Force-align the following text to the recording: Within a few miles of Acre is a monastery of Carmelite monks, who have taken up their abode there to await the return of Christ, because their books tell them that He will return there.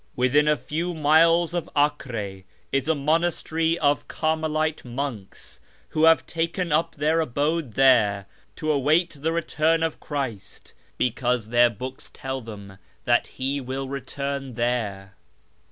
Within 0.15 0.47
a 0.47 0.57
few 0.57 0.95
miles 0.95 1.53
of 1.53 1.69
Acre 1.77 2.41
is 2.71 2.87
a 2.87 2.95
monastery 2.95 3.77
of 3.77 4.07
Carmelite 4.07 4.83
monks, 4.83 5.59
who 5.89 6.05
have 6.05 6.25
taken 6.25 6.71
up 6.71 6.95
their 6.95 7.19
abode 7.19 7.75
there 7.75 8.25
to 8.55 8.71
await 8.71 9.11
the 9.21 9.31
return 9.31 9.83
of 9.83 9.99
Christ, 9.99 10.73
because 10.97 11.49
their 11.49 11.69
books 11.69 12.09
tell 12.11 12.41
them 12.41 12.79
that 13.05 13.27
He 13.37 13.61
will 13.61 13.87
return 13.87 14.55
there. 14.55 15.13